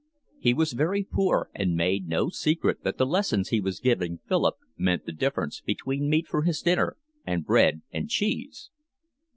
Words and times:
He 0.39 0.55
was 0.55 0.73
very 0.73 1.03
poor 1.03 1.51
and 1.53 1.75
made 1.75 2.07
no 2.07 2.29
secret 2.29 2.83
that 2.83 2.97
the 2.97 3.05
lessons 3.05 3.49
he 3.49 3.61
was 3.61 3.79
giving 3.79 4.17
Philip 4.27 4.55
meant 4.75 5.05
the 5.05 5.11
difference 5.11 5.61
between 5.61 6.09
meat 6.09 6.27
for 6.27 6.41
his 6.41 6.59
dinner 6.63 6.97
and 7.23 7.45
bread 7.45 7.83
and 7.91 8.09
cheese. 8.09 8.71